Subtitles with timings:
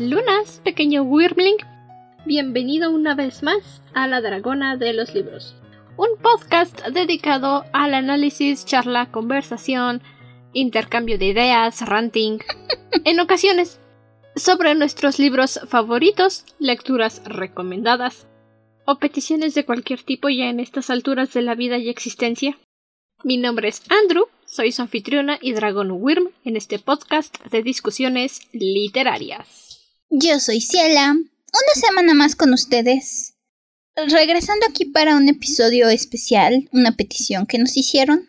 [0.00, 1.56] Lunas, pequeño Wyrmling.
[2.26, 5.54] Bienvenido una vez más a La Dragona de los Libros,
[5.96, 10.02] un podcast dedicado al análisis, charla, conversación,
[10.52, 12.40] intercambio de ideas, ranting,
[13.04, 13.80] en ocasiones,
[14.34, 18.26] sobre nuestros libros favoritos, lecturas recomendadas
[18.86, 22.58] o peticiones de cualquier tipo ya en estas alturas de la vida y existencia.
[23.22, 28.40] Mi nombre es Andrew, soy su anfitriona y Dragon Wyrm en este podcast de discusiones
[28.52, 29.65] literarias.
[30.08, 33.34] Yo soy Ciela, una semana más con ustedes.
[33.96, 38.28] Regresando aquí para un episodio especial, una petición que nos hicieron.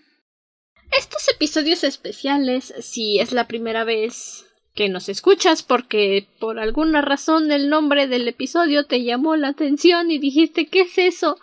[0.97, 7.51] Estos episodios especiales, si es la primera vez que nos escuchas porque por alguna razón
[7.51, 11.37] el nombre del episodio te llamó la atención y dijiste ¿qué es eso?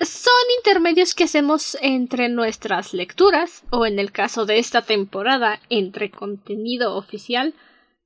[0.00, 6.10] Son intermedios que hacemos entre nuestras lecturas, o en el caso de esta temporada, entre
[6.10, 7.54] contenido oficial,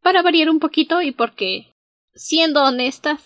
[0.02, 1.75] para variar un poquito y porque,
[2.14, 3.20] siendo honestas,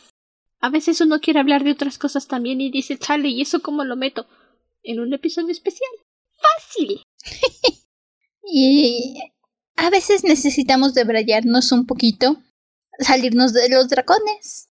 [0.61, 3.85] a veces uno quiere hablar de otras cosas también y dice, chale, ¿y eso cómo
[3.85, 4.27] lo meto?
[4.83, 5.91] En un episodio especial.
[6.41, 7.03] ¡Fácil!
[8.45, 9.19] y
[9.77, 12.43] a veces necesitamos debrayarnos un poquito,
[12.99, 14.69] salirnos de los dragones,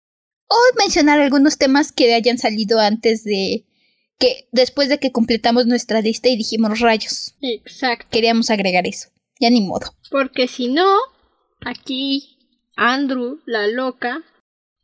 [0.48, 3.66] o mencionar algunos temas que hayan salido antes de
[4.18, 7.34] que después de que completamos nuestra lista y dijimos rayos.
[7.40, 8.06] Exacto.
[8.10, 9.08] Queríamos agregar eso.
[9.38, 9.94] Ya ni modo.
[10.10, 10.96] Porque si no,
[11.60, 12.36] aquí
[12.76, 14.22] Andrew, la loca,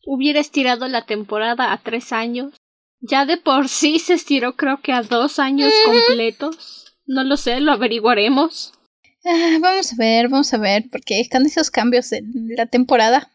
[0.06, 2.54] hubiera estirado la temporada a tres años.
[3.00, 6.94] Ya de por sí se estiró creo que a dos años completos.
[7.04, 8.72] No lo sé, lo averiguaremos.
[9.24, 13.30] Ah, vamos a ver, vamos a ver, porque con esos cambios en la temporada,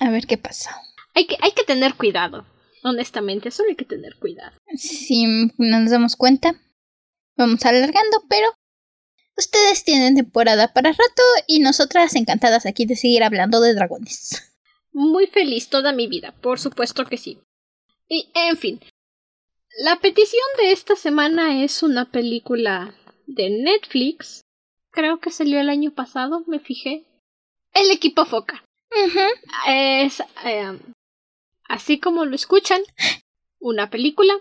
[0.00, 0.80] a ver qué pasa.
[1.14, 2.44] Hay que, hay que tener cuidado.
[2.84, 4.56] Honestamente, solo hay que tener cuidado.
[4.76, 6.54] Si no nos damos cuenta,
[7.36, 8.48] vamos alargando, pero
[9.38, 14.52] ustedes tienen temporada para rato y nosotras encantadas aquí de seguir hablando de dragones.
[14.92, 17.38] Muy feliz toda mi vida, por supuesto que sí.
[18.08, 18.80] Y, en fin,
[19.78, 22.94] la petición de esta semana es una película
[23.26, 24.42] de Netflix.
[24.90, 27.04] Creo que salió el año pasado, me fijé.
[27.74, 28.64] El equipo Foca.
[29.68, 30.78] Es eh,
[31.68, 32.80] así como lo escuchan,
[33.60, 34.34] una película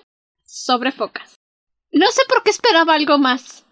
[0.45, 1.35] sobre focas.
[1.91, 3.65] No sé por qué esperaba algo más.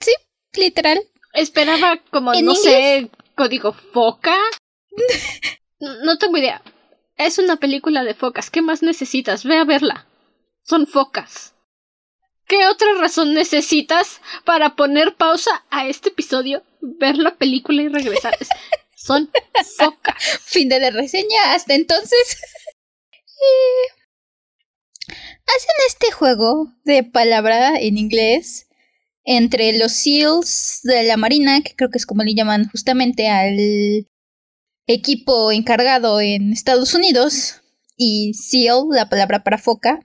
[0.00, 0.12] Sí,
[0.58, 1.02] literal.
[1.32, 4.36] Esperaba como, no sé, código foca.
[5.80, 6.62] no tengo idea.
[7.16, 8.50] Es una película de focas.
[8.50, 9.44] ¿Qué más necesitas?
[9.44, 10.06] Ve a verla.
[10.62, 11.54] Son focas.
[12.46, 18.36] ¿Qué otra razón necesitas para poner pausa a este episodio, ver la película y regresar?
[18.94, 19.30] Son
[19.76, 20.16] focas.
[20.44, 21.54] Fin de la reseña.
[21.54, 22.38] Hasta entonces.
[25.46, 28.65] Hacen este juego de palabra en inglés
[29.26, 34.06] entre los SEALs de la Marina, que creo que es como le llaman justamente al
[34.86, 37.60] equipo encargado en Estados Unidos,
[37.96, 40.00] y SEAL, la palabra para foca.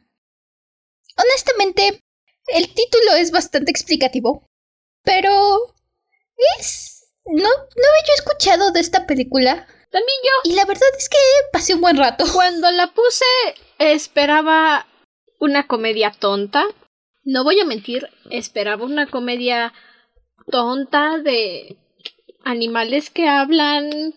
[1.17, 2.03] Honestamente,
[2.47, 4.45] el título es bastante explicativo,
[5.03, 5.73] pero
[6.59, 6.89] es...
[7.25, 10.51] No, no había escuchado de esta película también yo.
[10.51, 11.17] Y la verdad es que
[11.51, 12.25] pasé un buen rato.
[12.33, 13.25] Cuando la puse,
[13.77, 14.87] esperaba
[15.39, 16.63] una comedia tonta.
[17.23, 19.73] No voy a mentir, esperaba una comedia
[20.49, 21.77] tonta de
[22.43, 24.15] animales que hablan,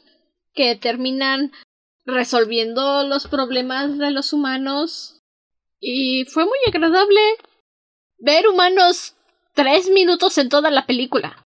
[0.54, 1.52] que terminan
[2.06, 5.20] resolviendo los problemas de los humanos.
[5.80, 7.20] Y fue muy agradable
[8.18, 9.14] ver humanos
[9.54, 11.44] tres minutos en toda la película.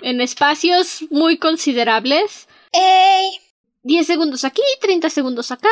[0.00, 2.48] En espacios muy considerables.
[2.72, 3.40] ¡Ey!
[3.82, 5.70] 10 segundos aquí, 30 segundos acá,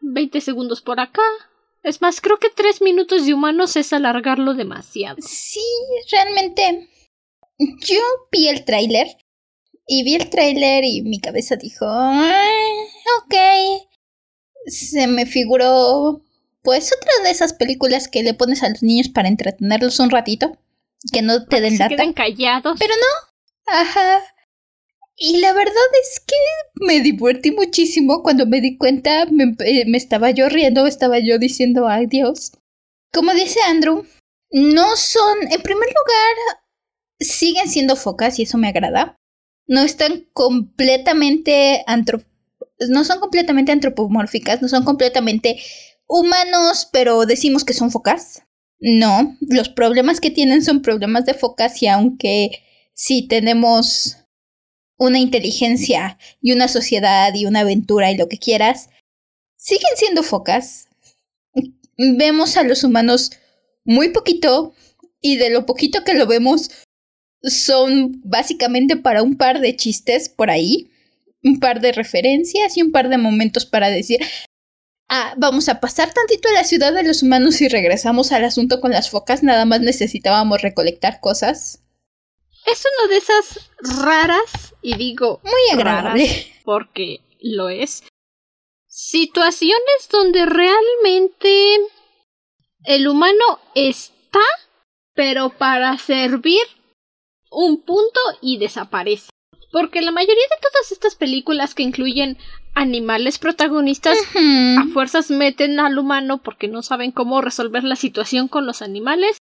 [0.00, 1.22] 20 segundos por acá.
[1.82, 5.16] Es más, creo que 3 minutos de humanos es alargarlo demasiado.
[5.20, 5.60] Sí,
[6.10, 6.88] realmente.
[7.58, 8.00] Yo
[8.30, 9.06] vi el tráiler.
[9.86, 11.86] Y vi el tráiler y mi cabeza dijo...
[11.86, 13.34] ok.
[14.66, 16.22] Se me figuró...
[16.62, 20.56] Pues otra de esas películas que le pones a los niños para entretenerlos un ratito.
[21.12, 22.78] Que no te den se queden callados.
[22.78, 23.74] Pero no.
[23.74, 24.20] Ajá.
[25.24, 25.72] Y la verdad
[26.02, 26.34] es que
[26.84, 31.86] me divertí muchísimo cuando me di cuenta, me, eh, estaba yo riendo, estaba yo diciendo
[31.86, 32.50] ay Dios.
[33.12, 34.04] Como dice Andrew,
[34.50, 36.58] no son, en primer lugar,
[37.20, 39.16] siguen siendo focas y eso me agrada.
[39.68, 42.24] No están completamente antrop
[42.88, 45.62] no son completamente antropomórficas, no son completamente
[46.08, 48.42] humanos, pero decimos que son focas.
[48.80, 54.16] No, los problemas que tienen son problemas de focas y aunque sí tenemos
[55.02, 58.88] una inteligencia y una sociedad y una aventura y lo que quieras,
[59.56, 60.88] siguen siendo focas.
[61.96, 63.32] Vemos a los humanos
[63.84, 64.74] muy poquito
[65.20, 66.70] y de lo poquito que lo vemos
[67.42, 70.88] son básicamente para un par de chistes por ahí.
[71.44, 74.20] un par de referencias y un par de momentos para decir,
[75.08, 78.80] ah, vamos a pasar tantito a la ciudad de los humanos y regresamos al asunto
[78.80, 81.82] con las focas, nada más necesitábamos recolectar cosas.
[82.66, 83.70] Es una de esas
[84.02, 88.04] raras, y digo muy agradable, raras porque lo es,
[88.86, 91.76] situaciones donde realmente
[92.84, 94.40] el humano está,
[95.14, 96.62] pero para servir
[97.50, 99.30] un punto y desaparece.
[99.70, 102.36] Porque la mayoría de todas estas películas que incluyen
[102.74, 108.66] animales protagonistas a fuerzas meten al humano porque no saben cómo resolver la situación con
[108.66, 109.38] los animales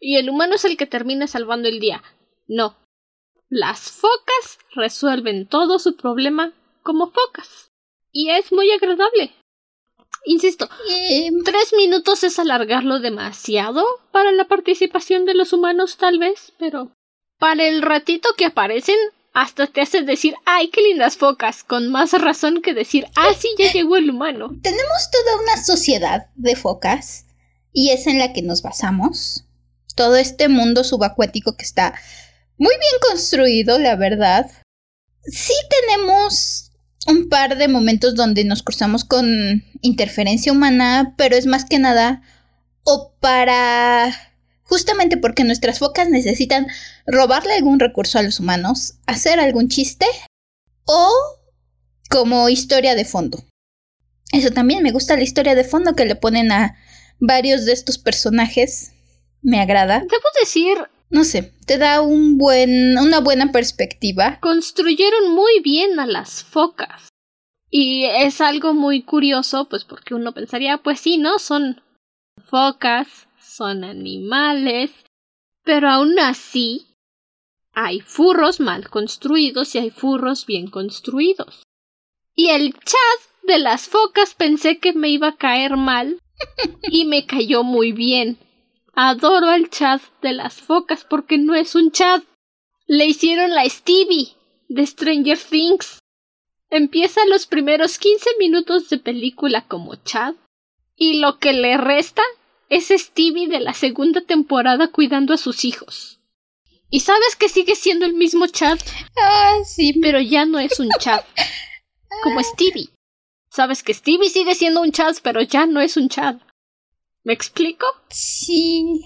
[0.00, 2.02] y el humano es el que termina salvando el día.
[2.48, 2.76] No.
[3.50, 6.52] Las focas resuelven todo su problema
[6.82, 7.70] como focas.
[8.10, 9.32] Y es muy agradable.
[10.24, 10.68] Insisto,
[11.44, 16.90] tres minutos es alargarlo demasiado para la participación de los humanos tal vez, pero
[17.38, 18.96] para el ratito que aparecen
[19.32, 21.62] hasta te hace decir ¡ay, qué lindas focas!
[21.62, 24.50] con más razón que decir ¡ah, sí, ya llegó el humano!
[24.62, 27.26] tenemos toda una sociedad de focas
[27.72, 29.44] y es en la que nos basamos.
[29.94, 31.94] Todo este mundo subacuático que está
[32.58, 34.50] muy bien construido, la verdad.
[35.24, 36.72] Sí tenemos
[37.06, 42.22] un par de momentos donde nos cruzamos con interferencia humana, pero es más que nada
[42.84, 44.14] o para
[44.62, 46.66] justamente porque nuestras focas necesitan
[47.06, 50.06] robarle algún recurso a los humanos, hacer algún chiste
[50.84, 51.10] o
[52.10, 53.44] como historia de fondo.
[54.32, 56.76] Eso también me gusta la historia de fondo que le ponen a
[57.18, 58.92] varios de estos personajes.
[59.40, 60.00] Me agrada.
[60.00, 60.76] Debo decir,
[61.10, 64.38] No sé, te da un buen, una buena perspectiva.
[64.40, 67.08] construyeron muy bien a las focas.
[67.70, 71.38] Y es algo muy curioso, pues porque uno pensaría, pues sí, ¿no?
[71.38, 71.82] Son
[72.46, 74.90] focas, son animales,
[75.64, 76.86] pero aún así
[77.72, 81.62] hay furros mal construidos y hay furros bien construidos.
[82.34, 86.18] Y el chat de las focas pensé que me iba a caer mal
[86.82, 88.38] y me cayó muy bien.
[89.00, 92.24] Adoro al chat de las focas porque no es un chat.
[92.88, 94.34] Le hicieron la Stevie
[94.68, 96.00] de Stranger Things.
[96.68, 100.34] Empieza los primeros 15 minutos de película como Chad
[100.96, 102.22] y lo que le resta
[102.70, 106.18] es Stevie de la segunda temporada cuidando a sus hijos.
[106.90, 108.80] Y sabes que sigue siendo el mismo Chad,
[109.16, 109.92] Ah, sí.
[110.02, 111.22] pero ya no es un Chad.
[112.24, 112.88] Como Stevie.
[113.48, 116.38] Sabes que Stevie sigue siendo un Chad, pero ya no es un Chad.
[117.24, 117.86] ¿Me explico?
[118.10, 119.02] Sí.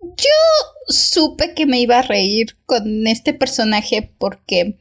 [0.00, 0.30] Yo
[0.88, 4.78] supe que me iba a reír con este personaje porque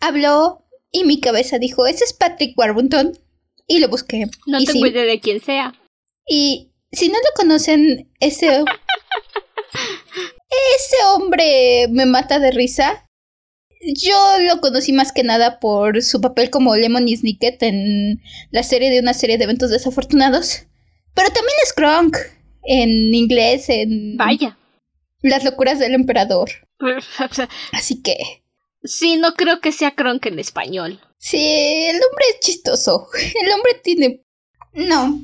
[0.00, 3.18] habló y mi cabeza dijo, ese es Patrick Warburton.
[3.66, 4.26] Y lo busqué.
[4.46, 4.90] No y tengo sí.
[4.90, 5.74] idea de quién sea.
[6.26, 8.48] Y si no lo conocen, ese...
[10.76, 13.08] ese hombre me mata de risa.
[13.80, 18.90] Yo lo conocí más que nada por su papel como Lemony Snicket en la serie
[18.90, 20.66] de una serie de eventos desafortunados.
[21.14, 22.16] Pero también es Kronk
[22.64, 24.58] en inglés, en Vaya.
[25.22, 26.50] Las locuras del emperador.
[27.72, 28.42] Así que,
[28.84, 31.00] Sí, no creo que sea Kronk en español.
[31.18, 33.08] sí, el hombre es chistoso.
[33.42, 34.22] El hombre tiene...
[34.74, 35.22] No.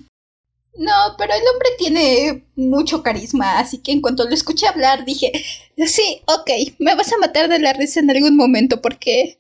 [0.75, 5.33] No, pero el hombre tiene mucho carisma, así que en cuanto lo escuché hablar dije,
[5.87, 9.39] sí, ok, me vas a matar de la risa en algún momento porque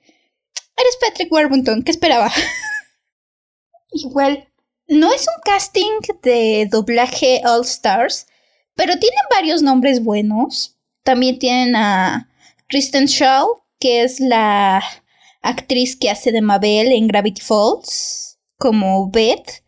[0.76, 2.30] eres Patrick Warburton, ¿qué esperaba?
[3.92, 4.48] Igual,
[4.90, 8.26] no es un casting de doblaje All Stars,
[8.74, 10.76] pero tienen varios nombres buenos.
[11.04, 12.28] También tienen a
[12.68, 14.82] Kristen Shaw, que es la
[15.42, 19.62] actriz que hace de Mabel en Gravity Falls, como Beth.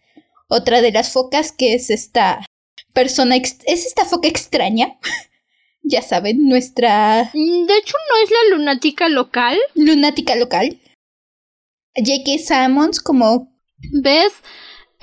[0.48, 2.44] Otra de las focas que es esta
[2.92, 4.98] persona, es esta foca extraña.
[5.82, 9.58] ya saben, nuestra Mm, De hecho, no es la lunática local.
[9.74, 10.78] lunática local.
[11.94, 12.38] J.K.
[12.38, 13.50] Simmons como...
[14.00, 14.32] Beth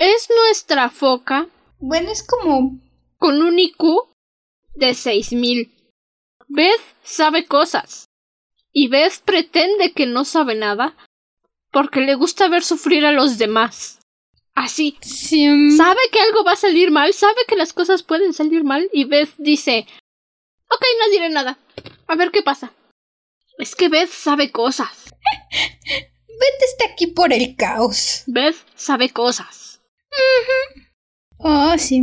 [0.00, 1.46] es nuestra foca
[1.78, 2.80] Bueno, es como...
[3.18, 4.08] con un IQ
[4.74, 5.72] de 6000.
[6.48, 8.06] Beth sabe cosas.
[8.72, 10.96] Y Beth pretende que no sabe nada
[11.70, 14.00] porque le gusta ver sufrir a los demás.
[14.54, 14.96] Así.
[15.00, 18.88] sí, Sabe que algo va a salir mal, sabe que las cosas pueden salir mal
[18.92, 19.86] y Beth dice,
[20.68, 21.58] ok, no diré nada.
[22.08, 22.72] A ver qué pasa.
[23.58, 25.10] Es que Beth sabe cosas.
[26.40, 28.24] Beth está aquí por el caos.
[28.26, 29.69] Beth sabe cosas.
[31.38, 32.02] Oh, sí.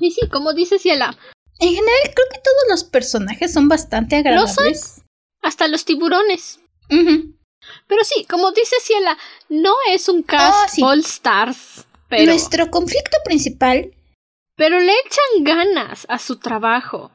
[0.00, 1.16] Y sí, como dice Ciela,
[1.58, 5.02] En general, creo que todos los personajes son bastante agradables.
[5.42, 6.60] hasta los tiburones.
[6.88, 9.16] Pero sí, como dice Ciela,
[9.48, 10.82] no es un cast Ah, sí.
[10.82, 11.86] All Stars.
[12.08, 13.92] Pero, Nuestro conflicto principal
[14.56, 17.10] pero le echan ganas a su trabajo.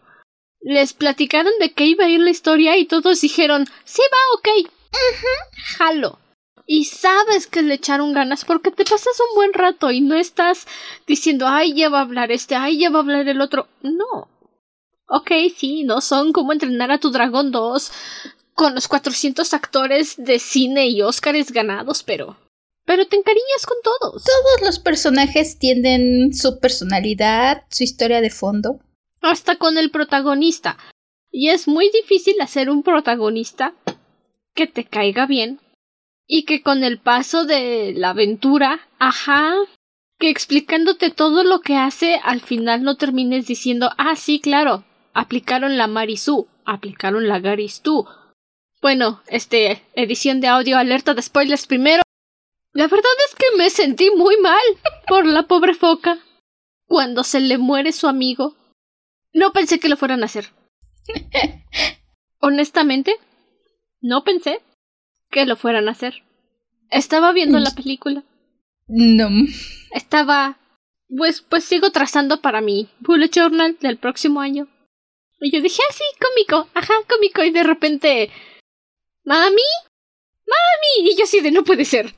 [0.61, 4.71] Les platicaron de qué iba a ir la historia y todos dijeron, sí va, ok.
[5.77, 6.19] Jalo.
[6.73, 10.65] Y sabes que le echaron ganas porque te pasas un buen rato y no estás
[11.05, 13.67] diciendo, ay, ya va a hablar este, ay, ya va a hablar el otro.
[13.81, 14.29] No.
[15.05, 17.91] Ok, sí, no son como entrenar a tu dragón 2
[18.53, 22.37] con los 400 actores de cine y Óscares ganados, pero...
[22.85, 24.23] Pero te encariñas con todos.
[24.23, 28.79] Todos los personajes tienen su personalidad, su historia de fondo.
[29.19, 30.77] Hasta con el protagonista.
[31.31, 33.73] Y es muy difícil hacer un protagonista
[34.55, 35.59] que te caiga bien
[36.33, 39.53] y que con el paso de la aventura, ajá,
[40.17, 45.77] que explicándote todo lo que hace, al final no termines diciendo, ah, sí, claro, aplicaron
[45.77, 48.07] la Marisú, aplicaron la Garistú.
[48.81, 52.01] Bueno, este, edición de audio, alerta de spoilers primero.
[52.71, 54.63] La verdad es que me sentí muy mal
[55.09, 56.17] por la pobre foca.
[56.85, 58.55] Cuando se le muere su amigo.
[59.33, 60.53] No pensé que lo fueran a hacer.
[62.39, 63.17] Honestamente,
[63.99, 64.61] no pensé
[65.31, 66.23] que lo fueran a hacer.
[66.89, 68.23] Estaba viendo la película.
[68.87, 69.29] No.
[69.91, 70.59] Estaba.
[71.07, 74.67] Pues, pues sigo trazando para mi bullet journal del próximo año.
[75.39, 77.43] Y yo dije, ah, sí, cómico, ajá, cómico.
[77.43, 78.29] Y de repente.
[79.23, 79.61] ¡Mami!
[80.45, 81.09] ¡Mami!
[81.09, 82.13] Y yo así de no puede ser.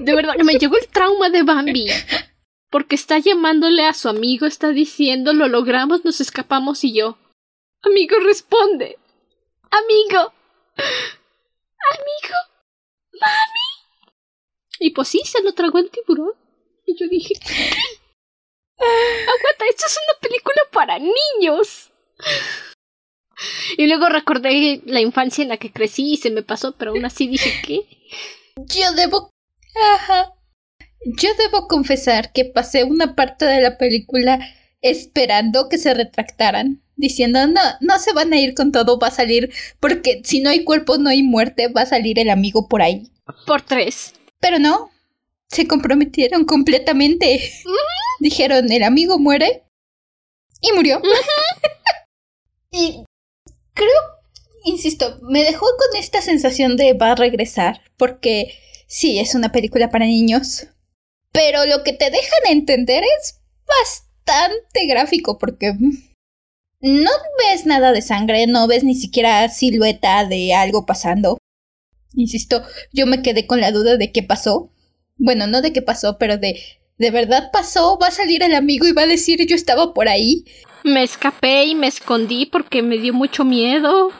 [0.00, 1.86] De verdad, me llegó el trauma de Bambi.
[2.70, 7.18] Porque está llamándole a su amigo, está diciendo, lo logramos, nos escapamos y yo.
[7.82, 8.98] Amigo, responde.
[9.70, 10.32] Amigo.
[11.92, 12.36] Amigo.
[13.20, 13.66] ¡Mami!
[14.78, 16.32] Y pues sí, se lo tragó el tiburón.
[16.84, 17.34] Y yo dije,
[18.78, 21.90] Aguanta, esto es una película para niños.
[23.76, 27.04] Y luego recordé la infancia en la que crecí y se me pasó, pero aún
[27.04, 27.86] así dije que...
[28.56, 29.30] Yo debo...
[29.94, 30.32] Ajá.
[31.04, 34.38] Yo debo confesar que pasé una parte de la película
[34.82, 39.12] esperando que se retractaran, diciendo, no, no se van a ir con todo, va a
[39.12, 42.82] salir, porque si no hay cuerpo, no hay muerte, va a salir el amigo por
[42.82, 43.10] ahí.
[43.46, 44.14] Por tres.
[44.40, 44.90] Pero no,
[45.48, 47.52] se comprometieron completamente.
[48.20, 49.64] Dijeron, el amigo muere
[50.60, 51.00] y murió.
[52.70, 53.04] y
[53.74, 54.00] creo,
[54.64, 58.54] insisto, me dejó con esta sensación de va a regresar, porque
[58.86, 60.66] sí, es una película para niños.
[61.32, 64.06] Pero lo que te dejan entender es bastante
[64.88, 65.72] gráfico, porque
[66.80, 71.38] no ves nada de sangre, no ves ni siquiera silueta de algo pasando.
[72.14, 74.70] Insisto, yo me quedé con la duda de qué pasó.
[75.16, 76.60] Bueno, no de qué pasó, pero de
[76.98, 77.98] ¿De verdad pasó?
[77.98, 80.44] ¿Va a salir el amigo y va a decir yo estaba por ahí?
[80.82, 84.10] Me escapé y me escondí porque me dio mucho miedo.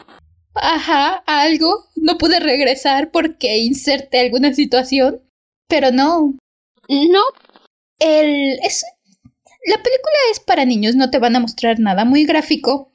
[0.53, 1.85] Ajá, algo.
[1.95, 5.21] No pude regresar porque inserté alguna situación.
[5.67, 6.35] Pero no.
[6.87, 7.21] No.
[7.99, 8.59] El.
[8.61, 8.85] Es.
[9.67, 12.93] La película es para niños, no te van a mostrar nada muy gráfico.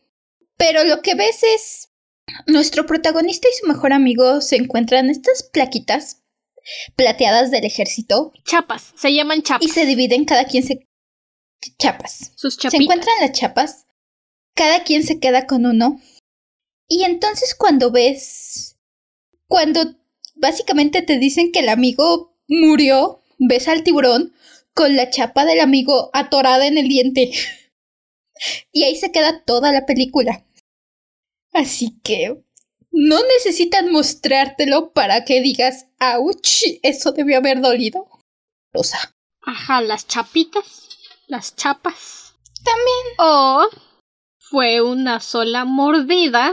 [0.56, 1.90] Pero lo que ves es.
[2.46, 6.22] Nuestro protagonista y su mejor amigo se encuentran estas plaquitas
[6.96, 8.32] plateadas del ejército.
[8.46, 9.66] Chapas, se llaman chapas.
[9.66, 10.88] Y se dividen, cada quien se...
[11.78, 12.32] Chapas.
[12.36, 13.86] Sus Se encuentran las chapas,
[14.54, 16.00] cada quien se queda con uno.
[16.88, 18.78] Y entonces cuando ves...
[19.46, 19.94] Cuando
[20.36, 24.32] básicamente te dicen que el amigo murió, ves al tiburón
[24.74, 27.32] con la chapa del amigo atorada en el diente.
[28.72, 30.44] y ahí se queda toda la película.
[31.52, 32.42] Así que
[32.90, 36.62] no necesitan mostrártelo para que digas, ¡auch!
[36.82, 38.08] Eso debió haber dolido.
[38.72, 39.14] Rosa.
[39.42, 40.88] Ajá, las chapitas,
[41.26, 42.34] las chapas.
[42.64, 43.16] También.
[43.18, 43.68] O
[44.38, 46.52] fue una sola mordida.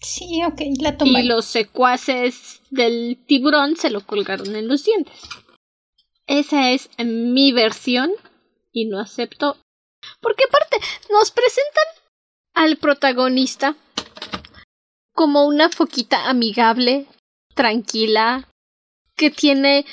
[0.00, 1.20] Sí, ok, la tomé.
[1.20, 5.14] Y los secuaces del tiburón se lo colgaron en los dientes.
[6.32, 8.10] Esa es mi versión
[8.72, 9.58] y no acepto.
[10.22, 10.78] Porque aparte,
[11.10, 11.84] nos presentan
[12.54, 13.76] al protagonista
[15.12, 17.06] como una foquita amigable,
[17.54, 18.48] tranquila,
[19.14, 19.84] que tiene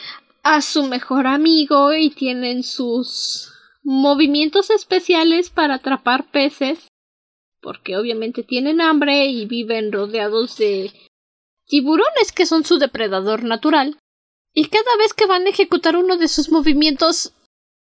[0.41, 3.51] a su mejor amigo y tienen sus
[3.83, 6.87] movimientos especiales para atrapar peces,
[7.59, 10.93] porque obviamente tienen hambre y viven rodeados de
[11.65, 13.97] tiburones que son su depredador natural.
[14.53, 17.33] Y cada vez que van a ejecutar uno de sus movimientos,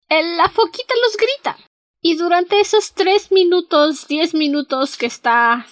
[0.09, 1.57] la foquita los grita.
[2.01, 5.65] Y durante esos tres minutos, diez minutos que está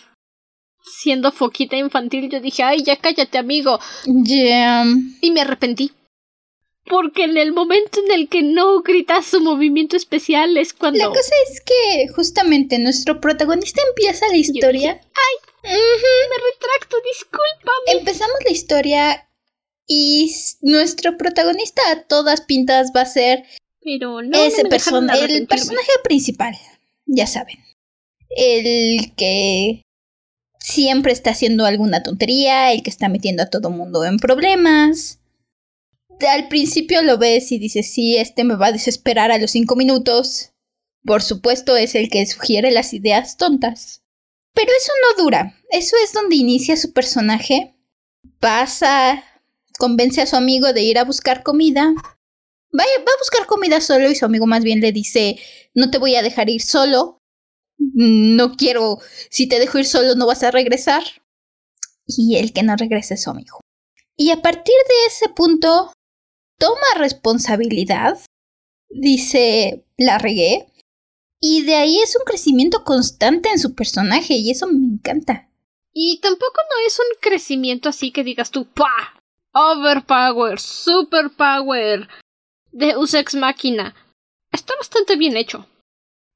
[0.84, 3.80] siendo foquita infantil, yo dije, ay, ya cállate, amigo.
[4.06, 4.84] Ya.
[5.22, 5.92] Y me arrepentí.
[6.86, 11.00] Porque en el momento en el que no grita su movimiento especial es cuando.
[11.00, 14.92] La cosa es que justamente nuestro protagonista empieza la historia.
[14.92, 15.72] ay, me
[16.52, 18.00] retracto, discúlpame.
[18.00, 19.30] Empezamos la historia
[19.88, 23.44] y nuestro protagonista a todas pintas va a ser.
[23.82, 24.38] Pero no.
[24.38, 26.56] Ese persona, el personaje principal.
[27.06, 27.60] Ya saben.
[28.30, 29.84] El que
[30.60, 35.20] siempre está haciendo alguna tontería, el que está metiendo a todo mundo en problemas.
[36.28, 39.76] al principio lo ves y dices, sí, este me va a desesperar a los cinco
[39.76, 40.52] minutos.
[41.04, 44.04] Por supuesto es el que sugiere las ideas tontas.
[44.54, 45.60] Pero eso no dura.
[45.70, 47.76] Eso es donde inicia su personaje.
[48.40, 49.22] Pasa,
[49.78, 51.94] convence a su amigo de ir a buscar comida.
[52.72, 55.40] Vaya, va a buscar comida solo y su amigo más bien le dice,
[55.74, 57.20] no te voy a dejar ir solo.
[57.78, 59.00] No quiero,
[59.30, 61.04] si te dejo ir solo no vas a regresar.
[62.06, 63.60] Y el que no regrese es su amigo.
[64.18, 65.94] Y a partir de ese punto,
[66.60, 68.20] toma responsabilidad.
[68.90, 70.68] Dice, la regué.
[71.42, 75.50] Y de ahí es un crecimiento constante en su personaje y eso me encanta.
[75.94, 79.23] Y tampoco no es un crecimiento así que digas tú, ¡pa!
[79.56, 82.08] Overpower, superpower,
[82.72, 83.94] Deus Ex Máquina.
[84.52, 85.68] Está bastante bien hecho.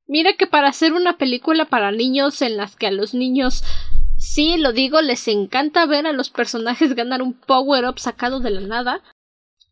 [0.05, 3.63] Mira que para hacer una película para niños en las que a los niños,
[4.19, 8.51] sí lo digo, les encanta ver a los personajes ganar un power up sacado de
[8.51, 9.01] la nada,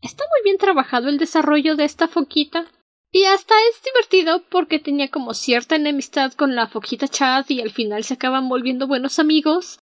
[0.01, 2.65] está muy bien trabajado el desarrollo de esta foquita.
[3.11, 7.69] Y hasta es divertido porque tenía como cierta enemistad con la foquita Chad y al
[7.69, 9.77] final se acaban volviendo buenos amigos.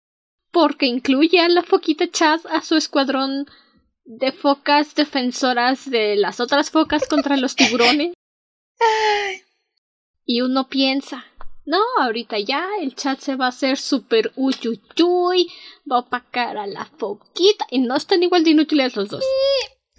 [0.51, 3.45] Porque incluye a la foquita Chad a su escuadrón
[4.05, 8.13] de focas defensoras de las otras focas contra los tiburones.
[10.31, 11.25] Y uno piensa,
[11.65, 15.47] no, ahorita ya el chat se va a hacer súper uyuyuy,
[15.91, 19.25] va a opacar a la foquita y no están igual de inútiles los dos.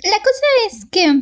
[0.05, 1.13] La cosa es que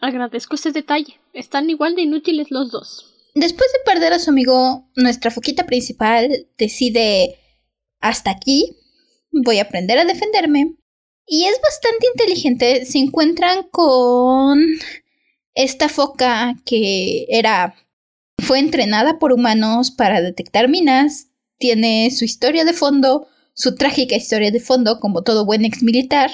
[0.00, 1.18] Agradezco ese detalle.
[1.32, 3.14] Están igual de inútiles los dos.
[3.34, 7.38] Después de perder a su amigo, nuestra foquita principal decide
[8.00, 8.76] hasta aquí,
[9.30, 10.74] voy a aprender a defenderme.
[11.26, 12.84] Y es bastante inteligente.
[12.86, 14.64] Se encuentran con
[15.54, 17.74] esta foca que era
[18.38, 21.28] fue entrenada por humanos para detectar minas,
[21.58, 26.30] tiene su historia de fondo, su trágica historia de fondo como todo buen ex militar.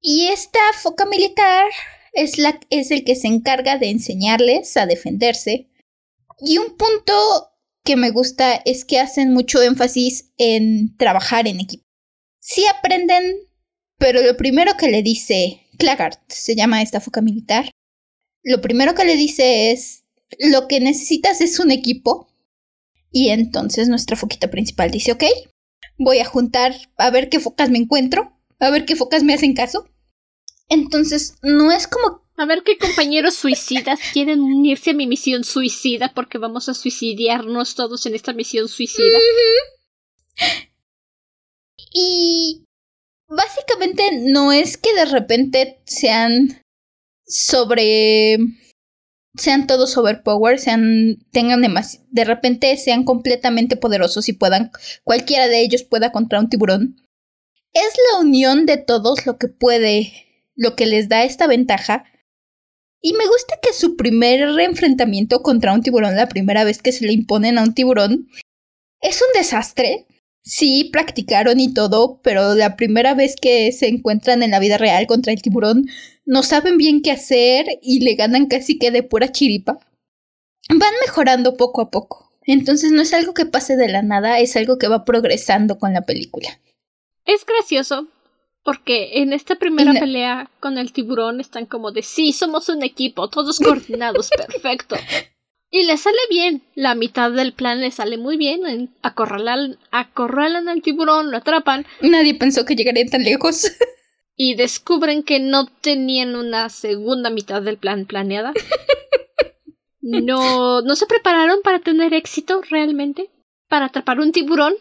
[0.00, 1.66] Y esta foca militar
[2.12, 5.68] es, la, es el que se encarga de enseñarles a defenderse.
[6.38, 7.50] Y un punto
[7.84, 11.84] que me gusta es que hacen mucho énfasis en trabajar en equipo.
[12.40, 13.36] Sí aprenden,
[13.98, 17.70] pero lo primero que le dice Claggart, se llama esta foca militar,
[18.42, 20.04] lo primero que le dice es,
[20.38, 22.28] lo que necesitas es un equipo.
[23.10, 25.24] Y entonces nuestra foquita principal dice, ok,
[25.98, 29.54] voy a juntar a ver qué focas me encuentro, a ver qué focas me hacen
[29.54, 29.88] caso.
[30.68, 32.23] Entonces, no es como...
[32.36, 37.74] A ver qué compañeros suicidas quieren unirse a mi misión suicida porque vamos a suicidiarnos
[37.74, 39.18] todos en esta misión suicida.
[41.96, 42.66] Y
[43.28, 46.60] básicamente no es que de repente sean
[47.24, 48.36] sobre
[49.36, 54.72] sean todos overpower, sean tengan demasiado, de repente sean completamente poderosos y puedan
[55.04, 57.00] cualquiera de ellos pueda contra un tiburón.
[57.72, 60.12] Es la unión de todos lo que puede
[60.56, 62.04] lo que les da esta ventaja.
[63.06, 67.04] Y me gusta que su primer enfrentamiento contra un tiburón, la primera vez que se
[67.04, 68.30] le imponen a un tiburón,
[69.02, 70.06] es un desastre.
[70.42, 75.06] Sí, practicaron y todo, pero la primera vez que se encuentran en la vida real
[75.06, 75.84] contra el tiburón,
[76.24, 79.78] no saben bien qué hacer y le ganan casi que de pura chiripa.
[80.70, 82.32] Van mejorando poco a poco.
[82.46, 85.92] Entonces no es algo que pase de la nada, es algo que va progresando con
[85.92, 86.58] la película.
[87.26, 88.08] Es gracioso
[88.64, 93.28] porque en esta primera pelea con el tiburón están como de sí, somos un equipo,
[93.28, 94.96] todos coordinados, perfecto.
[95.70, 100.82] Y le sale bien, la mitad del plan le sale muy bien, acorralan, acorralan al
[100.82, 101.84] tiburón, lo atrapan.
[102.00, 103.70] Nadie pensó que llegarían tan lejos.
[104.36, 108.52] y descubren que no tenían una segunda mitad del plan planeada.
[110.06, 113.30] No, no se prepararon para tener éxito realmente,
[113.70, 114.74] para atrapar un tiburón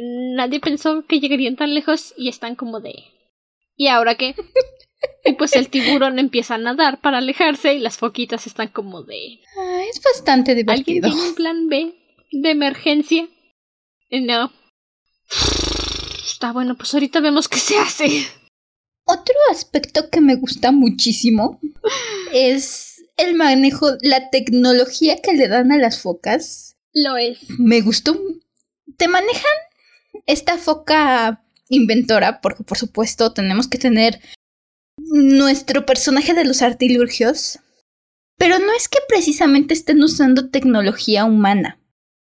[0.00, 2.94] nadie pensó que llegarían tan lejos y están como de...
[3.76, 4.34] ¿Y ahora qué?
[5.24, 9.40] y pues el tiburón empieza a nadar para alejarse y las foquitas están como de...
[9.58, 11.06] Ah, es bastante divertido.
[11.06, 11.94] ¿Alguien tiene un plan B
[12.32, 13.28] de emergencia?
[14.10, 14.52] No.
[16.24, 18.26] Está bueno, pues ahorita vemos qué se hace.
[19.04, 21.60] Otro aspecto que me gusta muchísimo
[22.32, 26.76] es el manejo, la tecnología que le dan a las focas.
[26.92, 27.38] Lo es.
[27.58, 28.18] Me gustó.
[28.96, 29.50] Te manejan
[30.26, 34.20] esta foca inventora, porque por supuesto tenemos que tener
[34.96, 37.60] nuestro personaje de los artilurgios,
[38.36, 41.80] pero no es que precisamente estén usando tecnología humana.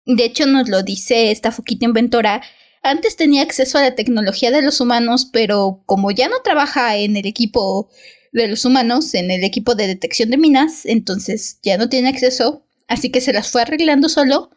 [0.05, 2.41] De hecho, nos lo dice esta foquita inventora.
[2.83, 7.15] Antes tenía acceso a la tecnología de los humanos, pero como ya no trabaja en
[7.15, 7.89] el equipo
[8.31, 12.65] de los humanos, en el equipo de detección de minas, entonces ya no tiene acceso,
[12.87, 14.49] así que se las fue arreglando solo.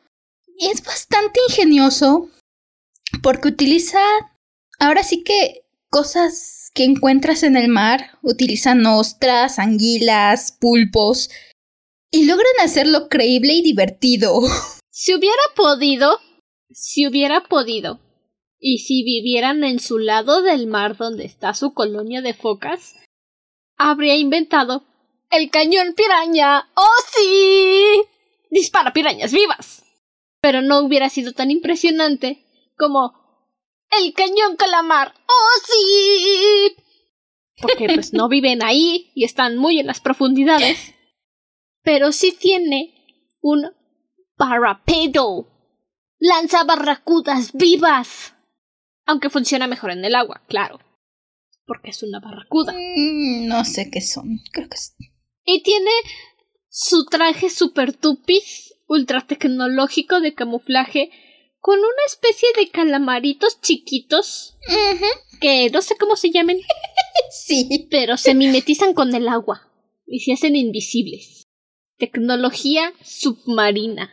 [0.58, 2.30] Es bastante ingenioso
[3.22, 4.00] porque utiliza,
[4.78, 8.18] ahora sí que cosas que encuentras en el mar.
[8.22, 11.30] Utilizan ostras, anguilas, pulpos.
[12.10, 14.40] Y logran hacerlo creíble y divertido.
[14.96, 16.20] Si hubiera podido,
[16.70, 17.98] si hubiera podido,
[18.60, 22.94] y si vivieran en su lado del mar donde está su colonia de focas,
[23.76, 24.86] habría inventado
[25.32, 26.70] el cañón piraña.
[26.76, 28.02] ¡Oh sí!
[28.50, 29.82] Dispara pirañas vivas.
[30.40, 32.43] Pero no hubiera sido tan impresionante
[32.76, 33.12] como
[33.90, 35.14] el cañón calamar.
[35.26, 36.76] ¡Oh sí!
[37.60, 40.94] Porque pues no viven ahí y están muy en las profundidades.
[41.82, 42.94] Pero sí tiene
[43.40, 43.70] un
[44.36, 45.48] Parapedo.
[46.18, 48.34] Lanza barracudas vivas.
[49.06, 50.80] Aunque funciona mejor en el agua, claro.
[51.66, 52.72] Porque es una barracuda.
[52.72, 54.40] Mm, no sé qué son.
[54.52, 54.96] Creo que es.
[55.44, 55.90] Y tiene
[56.68, 61.10] su traje super tupis, ultra tecnológico de camuflaje,
[61.64, 64.58] con una especie de calamaritos chiquitos.
[65.40, 66.60] Que no sé cómo se llamen.
[67.30, 67.88] sí.
[67.90, 69.72] Pero se mimetizan con el agua.
[70.06, 71.46] Y se hacen invisibles.
[71.96, 74.10] Tecnología submarina.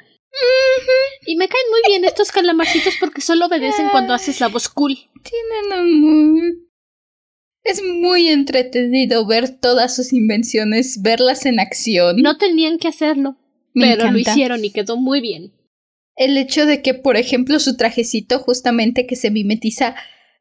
[1.25, 4.95] Y me caen muy bien estos calamarcitos porque solo obedecen cuando haces la voz cool.
[5.21, 6.69] Tienen un
[7.65, 12.15] Es muy entretenido ver todas sus invenciones, verlas en acción.
[12.21, 13.35] No tenían que hacerlo,
[13.73, 15.51] pero lo hicieron y quedó muy bien.
[16.21, 19.95] El hecho de que, por ejemplo, su trajecito justamente que se mimetiza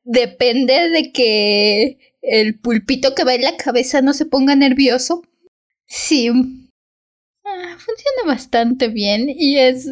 [0.04, 5.22] depende de que el pulpito que va en la cabeza no se ponga nervioso.
[5.86, 6.30] Sí,
[7.44, 9.86] Ah, funciona bastante bien y es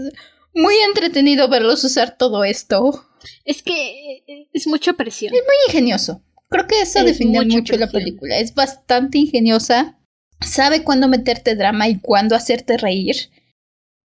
[0.55, 3.07] muy entretenido verlos usar todo esto.
[3.45, 5.35] Es que eh, es mucha presión.
[5.35, 6.23] Es muy ingenioso.
[6.51, 8.39] Creo que eso define mucho la película.
[8.39, 9.99] Es bastante ingeniosa.
[10.41, 13.17] Sabe cuándo meterte drama y cuándo hacerte reír.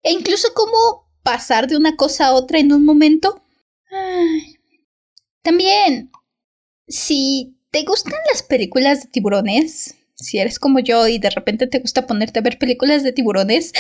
[0.02, 3.42] E incluso cómo pasar de una cosa a otra en un momento.
[5.42, 6.12] También,
[6.88, 11.80] si te gustan las películas de tiburones, si eres como yo y de repente te
[11.80, 13.74] gusta ponerte a ver películas de tiburones,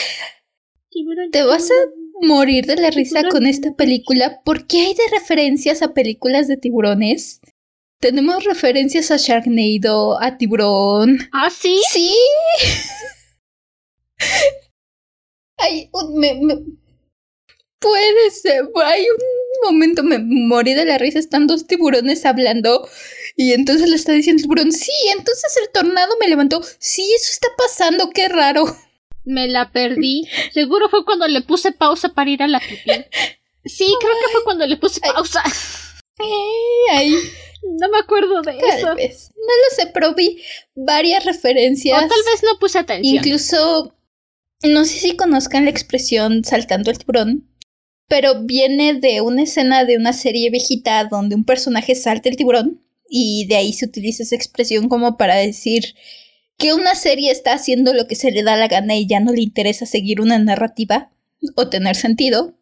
[1.31, 1.73] te vas a
[2.21, 7.41] morir de la risa con esta película porque hay de referencias a películas de tiburones.
[7.99, 11.19] Tenemos referencias a Sharknado, a Tiburón.
[11.31, 11.81] ¿Ah, sí?
[11.89, 12.13] Sí.
[15.57, 16.55] Ay, me, me,
[17.83, 18.63] puede ser.
[18.83, 21.19] Hay un momento me morí de la risa.
[21.19, 22.87] Están dos tiburones hablando
[23.35, 26.61] y entonces le está diciendo el tiburón, sí, entonces el tornado me levantó.
[26.79, 28.65] Sí, eso está pasando, qué raro.
[29.25, 30.27] Me la perdí.
[30.51, 33.05] Seguro fue cuando le puse pausa para ir a la pipí.
[33.65, 35.41] Sí, creo que fue cuando le puse pausa.
[36.91, 37.15] Ay,
[37.63, 38.87] No me acuerdo de eso.
[38.87, 40.43] No lo sé, pero vi
[40.75, 41.97] varias referencias.
[41.97, 43.15] O tal vez no puse atención.
[43.15, 43.95] Incluso,
[44.63, 47.49] no sé si conozcan la expresión saltando el tiburón,
[48.07, 52.81] pero viene de una escena de una serie viejita donde un personaje salta el tiburón
[53.09, 55.95] y de ahí se utiliza esa expresión como para decir
[56.57, 59.31] que una serie está haciendo lo que se le da la gana y ya no
[59.31, 61.11] le interesa seguir una narrativa
[61.55, 62.55] o tener sentido.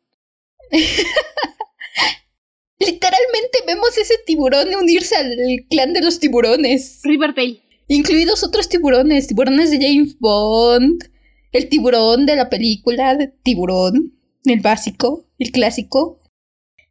[2.80, 5.36] Literalmente vemos ese tiburón unirse al
[5.70, 7.02] clan de los tiburones.
[7.04, 7.62] Riverdale.
[7.88, 11.04] Incluidos otros tiburones, tiburones de James Bond,
[11.52, 16.20] el tiburón de la película de tiburón, el básico, el clásico.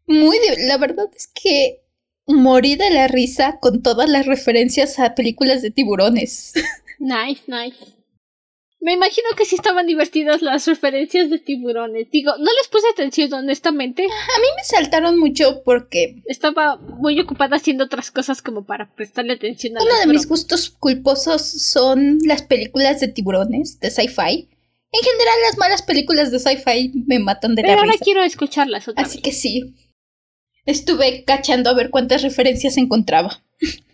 [0.07, 0.37] Muy
[0.67, 1.83] la verdad es que
[2.27, 6.53] morí de la risa con todas las referencias a películas de tiburones.
[7.03, 7.79] Nice, nice.
[8.79, 12.11] Me imagino que sí estaban divertidas las referencias de tiburones.
[12.11, 14.05] Digo, no les puse atención, honestamente.
[14.05, 16.23] A mí me saltaron mucho porque...
[16.27, 20.71] Estaba muy ocupada haciendo otras cosas como para prestarle atención a Uno de mis gustos
[20.71, 24.49] culposos son las películas de tiburones, de sci-fi.
[24.93, 28.89] En general, las malas películas de sci-fi me matan de Pero la ahora quiero escucharlas
[28.89, 29.75] otra Así que sí
[30.67, 33.43] estuve cachando a ver cuántas referencias encontraba.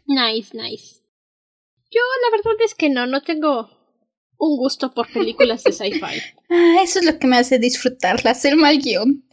[0.07, 1.03] Nice, nice.
[1.91, 3.71] Yo la verdad es que no, no tengo
[4.39, 6.21] un gusto por películas de sci-fi.
[6.51, 9.25] ah, eso es lo que me hace disfrutarlas, el mal guion.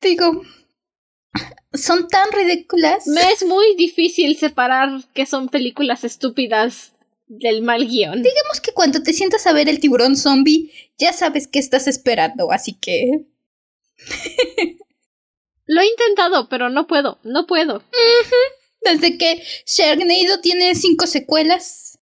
[0.00, 0.42] Digo,
[1.72, 3.06] son tan ridículas.
[3.06, 6.94] Me es muy difícil separar que son películas estúpidas
[7.28, 8.22] del mal guion.
[8.22, 12.50] Digamos que cuando te sientas a ver el tiburón zombie, ya sabes qué estás esperando,
[12.50, 13.26] así que...
[15.66, 17.82] Lo he intentado, pero no puedo, no puedo.
[18.80, 21.98] Desde que Sharknado tiene cinco secuelas.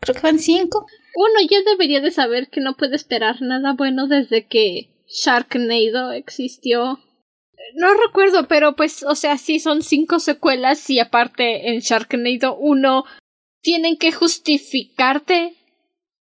[0.00, 0.86] Creo que van cinco.
[1.14, 6.98] Uno ya debería de saber que no puede esperar nada bueno desde que Sharknado existió.
[7.74, 13.04] No recuerdo, pero pues, o sea, sí son cinco secuelas y aparte en Sharknado 1
[13.62, 15.56] tienen que justificarte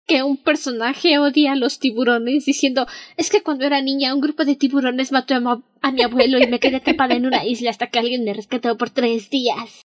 [0.07, 4.45] que un personaje odia a los tiburones diciendo es que cuando era niña un grupo
[4.45, 7.99] de tiburones mató a, mi abuelo y me quedé atrapada en una isla hasta que
[7.99, 9.81] alguien me rescató por tres días.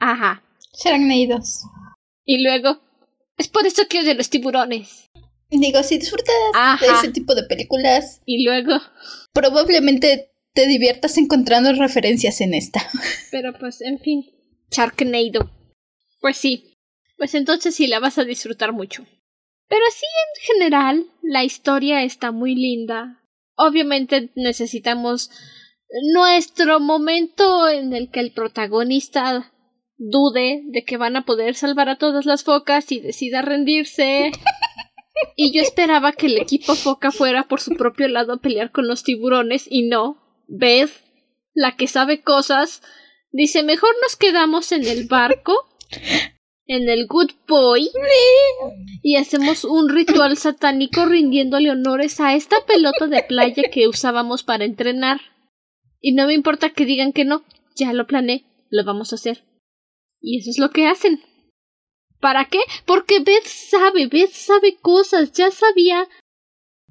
[0.00, 0.42] Ajá.
[0.82, 1.62] Sharknados.
[2.24, 2.80] Y luego,
[3.38, 5.10] es por eso que odio los tiburones.
[5.48, 6.34] Digo, si disfrutas
[6.80, 8.80] de ese tipo de películas, Y luego,
[9.32, 12.84] probablemente te diviertas encontrando referencias en esta.
[13.30, 14.26] pero pues, en fin.
[14.72, 15.50] Sharknado.
[16.26, 16.76] Pues sí.
[17.18, 19.06] Pues entonces sí la vas a disfrutar mucho.
[19.68, 23.22] Pero sí, en general, la historia está muy linda.
[23.54, 25.30] Obviamente necesitamos
[26.12, 29.52] nuestro momento en el que el protagonista
[29.98, 34.32] dude de que van a poder salvar a todas las focas y decida rendirse.
[35.36, 38.88] Y yo esperaba que el equipo foca fuera por su propio lado a pelear con
[38.88, 40.42] los tiburones y no.
[40.48, 40.90] Beth,
[41.54, 42.82] la que sabe cosas,
[43.30, 45.54] dice mejor nos quedamos en el barco,
[46.66, 47.90] en el Good Boy,
[49.02, 54.64] y hacemos un ritual satánico rindiéndole honores a esta pelota de playa que usábamos para
[54.64, 55.20] entrenar.
[56.00, 57.44] Y no me importa que digan que no,
[57.76, 59.44] ya lo planeé, lo vamos a hacer.
[60.20, 61.22] Y eso es lo que hacen.
[62.20, 62.58] ¿Para qué?
[62.84, 66.08] Porque Beth sabe, Beth sabe cosas, ya sabía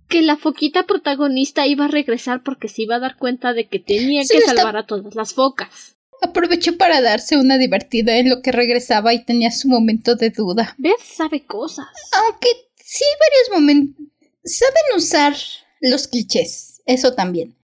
[0.07, 3.79] que la foquita protagonista iba a regresar porque se iba a dar cuenta de que
[3.79, 5.94] tenía que está- salvar a todas las focas.
[6.25, 10.73] Aprovechó para darse una divertida en lo que regresaba y tenía su momento de duda.
[10.79, 11.85] Beth sabe cosas.
[12.13, 12.47] Aunque
[12.83, 14.05] sí varios momentos...
[14.43, 15.35] Saben usar
[15.81, 17.55] los clichés, eso también.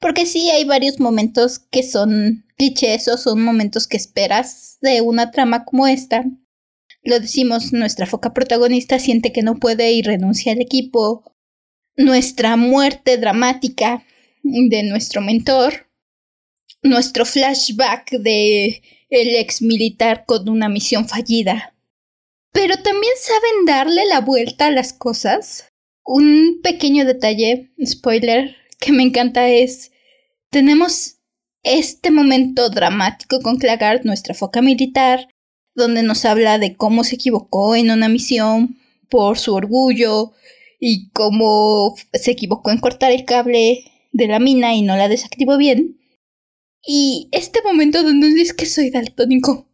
[0.00, 5.30] Porque sí hay varios momentos que son clichés o son momentos que esperas de una
[5.30, 6.24] trama como esta.
[7.02, 11.32] Lo decimos, nuestra foca protagonista siente que no puede y renuncia al equipo.
[11.96, 14.04] Nuestra muerte dramática
[14.42, 15.89] de nuestro mentor.
[16.82, 21.74] Nuestro flashback de el ex militar con una misión fallida.
[22.52, 25.68] Pero también saben darle la vuelta a las cosas.
[26.04, 29.92] Un pequeño detalle, spoiler, que me encanta es,
[30.50, 31.18] tenemos
[31.62, 35.28] este momento dramático con Claggart, nuestra foca militar,
[35.74, 40.32] donde nos habla de cómo se equivocó en una misión por su orgullo
[40.80, 45.58] y cómo se equivocó en cortar el cable de la mina y no la desactivó
[45.58, 45.99] bien.
[46.82, 49.68] Y este momento donde nos dice que soy daltónico.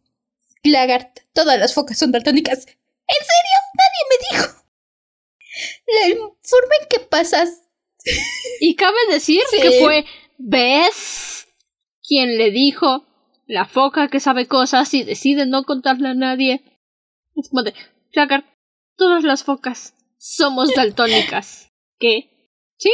[0.63, 2.65] Claggart, todas las focas son daltónicas.
[2.65, 3.57] ¿En serio?
[3.77, 4.63] Nadie me dijo.
[5.87, 7.63] La forma en que pasas.
[8.59, 9.61] Y cabe decir Sí.
[9.61, 10.05] que fue
[10.37, 10.93] Beth
[12.07, 13.05] quien le dijo
[13.45, 16.63] la foca que sabe cosas y decide no contarle a nadie.
[17.35, 17.73] Es como de,
[18.11, 18.45] Claggart,
[18.97, 21.71] todas las focas somos daltónicas.
[21.99, 22.29] ¿Qué?
[22.77, 22.91] Sí,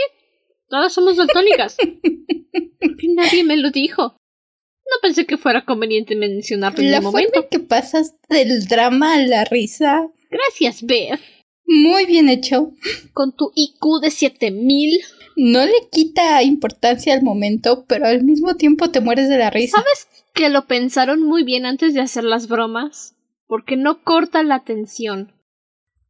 [0.74, 1.78] todas somos daltónicas.
[3.16, 4.02] Nadie me lo dijo.
[4.04, 7.42] No pensé que fuera conveniente mencionarlo en La el momento.
[7.44, 10.08] en que pasas del drama a la risa.
[10.32, 11.20] Gracias, Beth.
[11.68, 12.72] Muy bien hecho.
[13.14, 15.00] Con tu IQ de 7000.
[15.36, 19.78] No le quita importancia al momento, pero al mismo tiempo te mueres de la risa.
[19.78, 23.16] ¿Sabes que lo pensaron muy bien antes de hacer las bromas?
[23.46, 25.34] Porque no corta la tensión.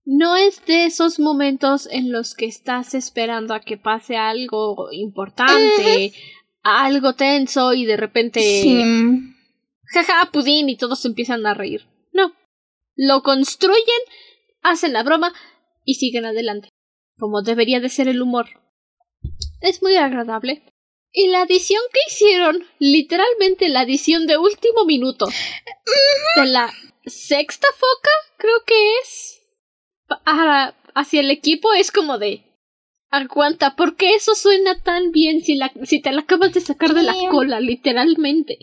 [0.06, 6.13] No es de esos momentos en los que estás esperando a que pase algo importante,
[6.62, 8.82] algo tenso y de repente Sí.
[9.86, 11.88] jaja, pudín y todos empiezan a reír.
[12.12, 12.34] No.
[12.96, 13.84] Lo construyen,
[14.62, 15.34] hacen la broma
[15.86, 16.70] y siguen adelante.
[17.18, 18.48] Como debería de ser el humor.
[19.62, 20.63] Es muy agradable.
[21.12, 25.28] Y la adición que hicieron, literalmente la adición de último minuto
[26.36, 26.74] de la
[27.06, 29.42] sexta foca, creo que es,
[30.26, 32.44] hacia el equipo es como de...
[33.10, 36.96] Aguanta, ¿por qué eso suena tan bien si, la, si te la acabas de sacar
[36.96, 38.58] de la cola, literalmente?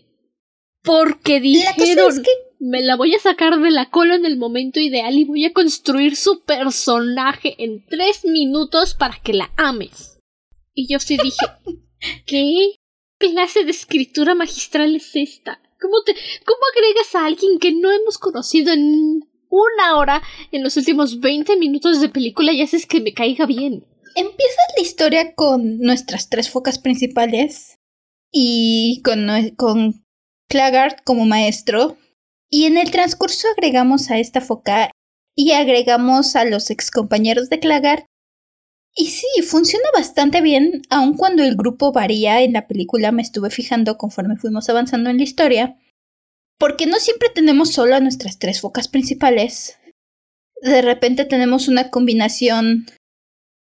[0.82, 4.36] Porque La dijeron, es que me la voy a sacar de la cola en el
[4.36, 10.18] momento ideal y voy a construir su personaje en tres minutos para que la ames.
[10.74, 11.46] Y yo sí dije,
[12.26, 12.74] ¿qué
[13.18, 15.60] clase de escritura magistral es esta?
[15.80, 20.76] ¿Cómo, te, ¿Cómo agregas a alguien que no hemos conocido en una hora en los
[20.78, 23.84] últimos 20 minutos de película y haces que me caiga bien?
[24.14, 27.78] empieza la historia con nuestras tres focas principales
[28.32, 30.04] y con, con
[30.48, 31.96] Claggart como maestro.
[32.50, 34.90] Y en el transcurso agregamos a esta foca
[35.36, 38.06] y agregamos a los excompañeros de Claggart.
[38.94, 43.50] Y sí, funciona bastante bien, aun cuando el grupo varía en la película, me estuve
[43.50, 45.76] fijando conforme fuimos avanzando en la historia.
[46.60, 49.78] Porque no siempre tenemos solo a nuestras tres focas principales.
[50.60, 52.84] De repente tenemos una combinación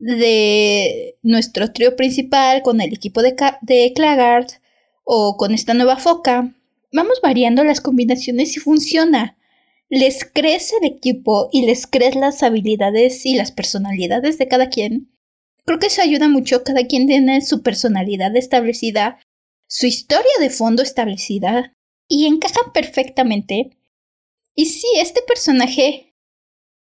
[0.00, 4.50] de nuestro trío principal con el equipo de, de Claggart
[5.04, 6.52] o con esta nueva foca.
[6.92, 9.38] Vamos variando las combinaciones y funciona.
[9.88, 15.16] Les crees el equipo y les crees las habilidades y las personalidades de cada quien.
[15.64, 16.64] Creo que eso ayuda mucho.
[16.64, 19.20] Cada quien tiene su personalidad establecida,
[19.68, 21.77] su historia de fondo establecida
[22.08, 23.76] y encajan perfectamente.
[24.54, 26.14] Y sí, este personaje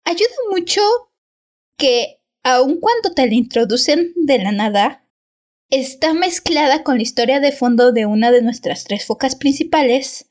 [0.06, 0.82] ayuda mucho
[1.78, 5.06] que, aun cuando te la introducen de la nada,
[5.70, 10.30] está mezclada con la historia de fondo de una de nuestras tres focas principales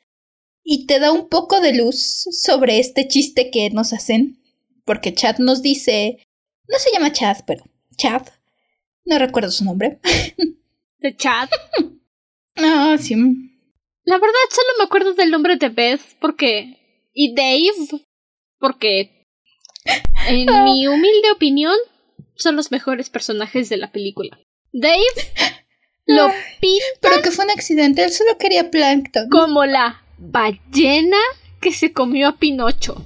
[0.65, 4.43] y te da un poco de luz sobre este chiste que nos hacen,
[4.85, 6.19] porque Chad nos dice,
[6.67, 7.65] no se llama Chad, pero
[7.97, 8.27] Chad,
[9.05, 10.01] no recuerdo su nombre.
[10.99, 11.49] ¿De Chad?
[12.61, 13.15] Ah, sí.
[14.09, 17.11] La verdad solo me acuerdo del nombre de Beth porque...
[17.13, 18.03] y Dave
[18.59, 19.27] porque...
[20.29, 20.65] En Ah.
[20.65, 21.77] mi humilde opinión
[22.35, 24.39] son los mejores personajes de la película.
[24.73, 24.97] Dave
[26.07, 29.29] lo pinta Pero que fue un accidente, él solo quería plancton.
[29.29, 31.19] como la ballena
[31.61, 33.05] que se comió a Pinocho.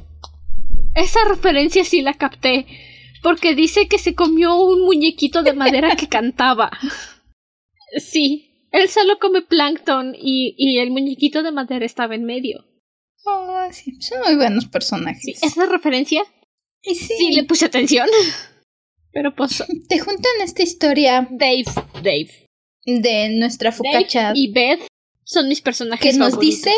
[0.95, 2.65] Esa referencia sí la capté,
[3.25, 6.71] porque dice que se comió un muñequito de madera que cantaba.
[7.99, 12.65] Sí, él solo come plancton y, y el muñequito de madera estaba en medio.
[13.27, 15.23] Ah, sí, son muy buenos personajes.
[15.23, 16.25] Sí, esa referencia
[16.83, 18.09] sí, sí le puse atención.
[19.13, 21.65] Pero pues, te juntan esta historia Dave,
[22.03, 22.49] Dave,
[22.87, 24.87] de nuestra focacha y Beth
[25.25, 26.65] son mis personajes que nos favoritos.
[26.65, 26.73] dice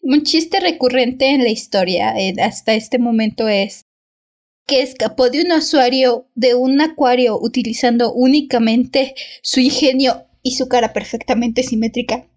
[0.00, 3.82] un chiste recurrente en la historia eh, hasta este momento es
[4.66, 10.92] que escapó de un usuario de un acuario utilizando únicamente su ingenio y su cara
[10.92, 12.28] perfectamente simétrica.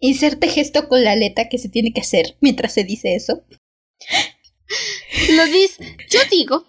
[0.00, 3.42] Inserte gesto con la aleta que se tiene que hacer mientras se dice eso.
[5.36, 5.96] Lo dice.
[6.08, 6.64] Yo digo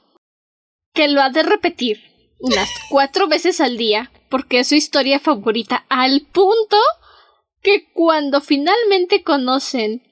[0.94, 2.02] que lo ha de repetir
[2.42, 6.76] unas cuatro veces al día porque es su historia favorita al punto
[7.62, 10.04] que cuando finalmente conocen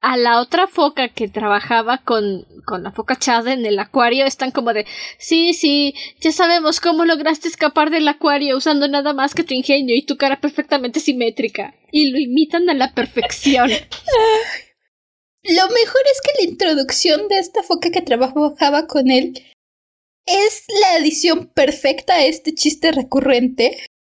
[0.00, 4.50] a la otra foca que trabajaba con, con la foca Chad en el acuario están
[4.50, 4.86] como de
[5.18, 9.96] sí, sí, ya sabemos cómo lograste escapar del acuario usando nada más que tu ingenio
[9.96, 13.70] y tu cara perfectamente simétrica y lo imitan a la perfección.
[15.48, 19.44] Lo mejor es que la introducción de esta foca que trabajaba con él
[20.26, 23.76] es la adición perfecta a este chiste recurrente.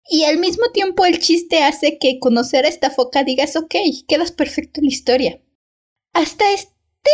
[0.09, 3.75] Y al mismo tiempo el chiste hace que conocer a esta foca digas, ok,
[4.07, 5.41] quedas perfecto en la historia.
[6.17, 7.11] Hasta este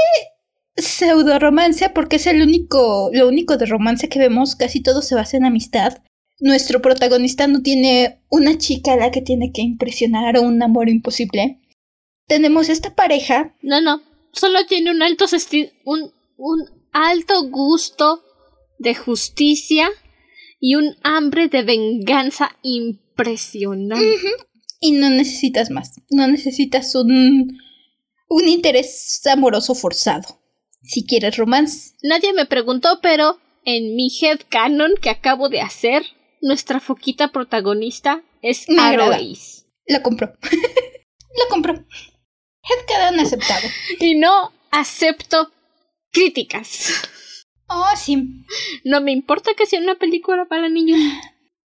[0.77, 5.13] pseudo romance, porque es el único, lo único de romance que vemos, casi todo se
[5.13, 6.01] basa en amistad.
[6.39, 10.87] Nuestro protagonista no tiene una chica a la que tiene que impresionar o un amor
[10.87, 11.59] imposible.
[12.27, 14.01] Tenemos esta pareja No, no.
[14.31, 15.25] Solo tiene un alto
[15.83, 18.23] un, un alto gusto
[18.79, 19.89] de justicia
[20.61, 24.15] y un hambre de venganza impresionante.
[24.79, 25.91] Y no necesitas más.
[26.09, 27.59] No necesitas un,
[28.33, 30.39] un interés amoroso forzado.
[30.81, 31.95] Si quieres romance.
[32.01, 36.03] Nadie me preguntó, pero en mi headcanon que acabo de hacer,
[36.41, 38.65] nuestra foquita protagonista es.
[38.77, 39.67] Arois.
[39.85, 40.33] La compro.
[40.41, 41.85] la compro.
[42.63, 43.67] Headcanon aceptado.
[43.99, 45.51] Y no acepto
[46.11, 46.89] críticas.
[47.67, 48.45] Oh, sí.
[48.83, 50.99] No me importa que sea una película para niños.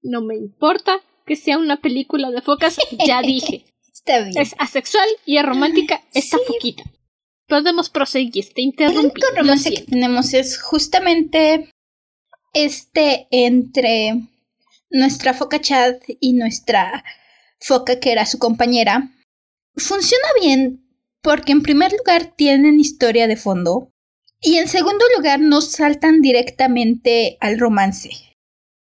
[0.03, 2.77] No me importa que sea una película de focas.
[3.07, 3.65] Ya dije.
[4.09, 4.39] Está bien.
[4.39, 6.45] Es asexual y es romántica esta Sí.
[6.47, 6.85] foquita.
[7.47, 9.01] Podemos proseguir, te El interrumpí.
[9.21, 11.71] único lo romance que tenemos es justamente
[12.55, 14.15] este entre
[14.91, 17.05] nuestra foca Chad y nuestra
[17.61, 19.11] foca que era su compañera.
[19.77, 20.85] Funciona bien
[21.23, 23.91] porque en primer lugar tienen historia de fondo
[24.41, 28.11] y en segundo lugar no saltan directamente al romance.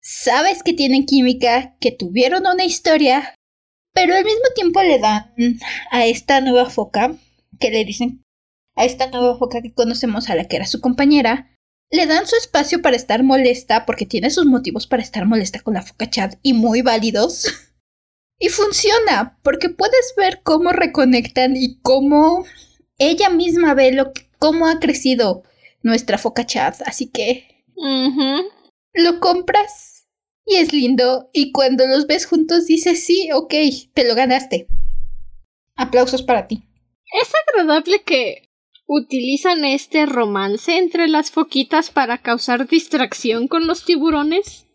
[0.01, 3.35] Sabes que tienen química, que tuvieron una historia,
[3.97, 5.33] pero al mismo tiempo le dan
[5.89, 7.15] a esta nueva foca,
[7.59, 8.23] que le dicen
[8.75, 11.49] a esta nueva foca que conocemos a la que era su compañera,
[11.89, 15.73] le dan su espacio para estar molesta porque tiene sus motivos para estar molesta con
[15.73, 17.47] la foca Chad y muy válidos.
[18.39, 22.45] Y funciona porque puedes ver cómo reconectan y cómo
[22.99, 25.41] ella misma ve lo que, cómo ha crecido
[25.81, 26.75] nuestra foca Chad.
[26.85, 27.65] Así que
[28.93, 29.96] lo compras
[30.47, 33.53] y es lindo y cuando los ves juntos dices sí, ok,
[33.93, 34.67] te lo ganaste.
[35.75, 36.63] Aplausos para ti.
[37.21, 38.49] Es agradable que
[38.87, 44.65] utilizan este romance entre las foquitas para causar distracción con los tiburones.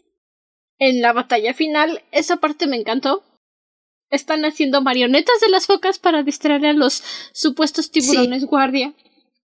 [0.79, 3.25] En la batalla final, esa parte me encantó.
[4.11, 7.03] Están haciendo marionetas de las focas para distraer a los
[7.33, 8.93] supuestos tiburones guardia.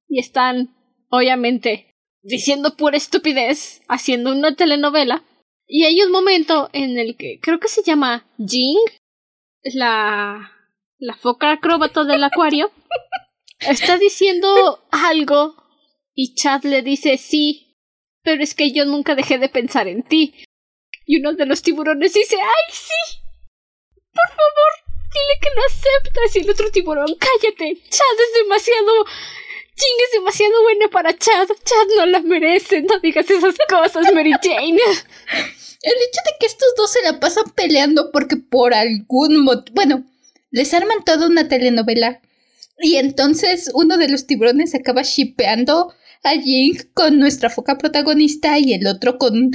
[0.08, 0.74] Y están,
[1.08, 5.24] obviamente, diciendo pura estupidez, haciendo una telenovela.
[5.70, 8.78] Y hay un momento en el que creo que se llama Jing,
[9.62, 10.50] la,
[10.98, 12.72] la foca acróbata del acuario,
[13.60, 15.56] está diciendo algo
[16.14, 17.76] y Chad le dice sí,
[18.22, 20.34] pero es que yo nunca dejé de pensar en ti.
[21.04, 23.20] Y uno de los tiburones dice, ¡ay, sí!
[24.12, 24.72] Por favor,
[25.12, 26.36] dile que lo aceptas.
[26.36, 29.04] Y el otro tiburón, cállate, Chad es demasiado...
[29.78, 31.48] Ching es demasiado buena para Chad.
[31.48, 32.82] Chad no la merece.
[32.82, 34.72] No digas esas cosas, Mary Jane.
[35.82, 39.74] El hecho de que estos dos se la pasan peleando porque por algún motivo.
[39.76, 40.04] Bueno,
[40.50, 42.20] les arman toda una telenovela.
[42.80, 48.74] Y entonces uno de los tiburones acaba shipeando a Jing con nuestra foca protagonista y
[48.74, 49.52] el otro con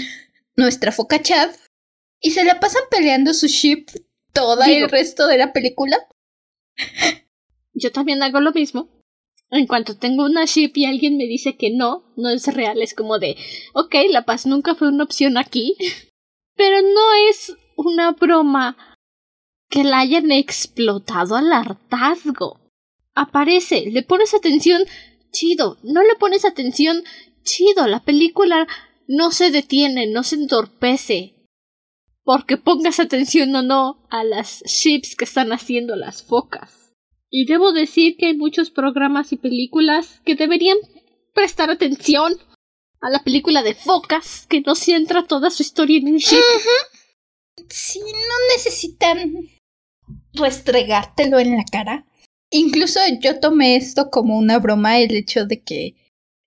[0.56, 1.50] nuestra foca Chad.
[2.22, 3.88] Y se la pasan peleando su ship
[4.32, 5.98] todo el resto de la película.
[7.74, 8.90] Yo también hago lo mismo.
[9.54, 12.96] En cuanto tengo una ship y alguien me dice que no, no es real, es
[12.96, 13.38] como de,
[13.76, 15.78] ok, la paz nunca fue una opción aquí.
[16.56, 18.98] Pero no es una broma
[19.70, 22.62] que la hayan explotado al hartazgo.
[23.14, 24.82] Aparece, le pones atención,
[25.32, 27.04] chido, no le pones atención,
[27.44, 28.68] chido, la película
[29.08, 31.36] no se detiene, no se entorpece.
[32.24, 36.83] Porque pongas atención o no a las ships que están haciendo las focas.
[37.36, 40.78] Y debo decir que hay muchos programas y películas que deberían
[41.34, 42.36] prestar atención
[43.02, 46.38] a la película de focas, que no centra toda su historia en un ship.
[47.70, 49.50] Si no necesitan
[50.34, 52.06] restregártelo en la cara.
[52.52, 55.96] Incluso yo tomé esto como una broma, el hecho de que,